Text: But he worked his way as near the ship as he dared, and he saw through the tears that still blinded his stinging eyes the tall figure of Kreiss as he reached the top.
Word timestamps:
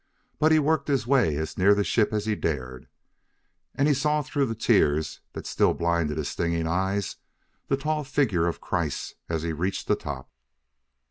But 0.39 0.51
he 0.51 0.57
worked 0.57 0.87
his 0.87 1.05
way 1.05 1.35
as 1.35 1.59
near 1.59 1.75
the 1.75 1.83
ship 1.83 2.11
as 2.11 2.25
he 2.25 2.33
dared, 2.33 2.87
and 3.75 3.87
he 3.87 3.93
saw 3.93 4.23
through 4.23 4.47
the 4.47 4.55
tears 4.55 5.19
that 5.33 5.45
still 5.45 5.75
blinded 5.75 6.17
his 6.17 6.27
stinging 6.29 6.65
eyes 6.65 7.17
the 7.67 7.77
tall 7.77 8.03
figure 8.03 8.47
of 8.47 8.59
Kreiss 8.61 9.13
as 9.29 9.43
he 9.43 9.53
reached 9.53 9.85
the 9.87 9.95
top. 9.95 10.31